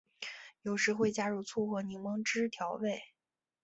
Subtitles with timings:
[0.63, 3.03] 有时会加入醋或柠檬汁调味。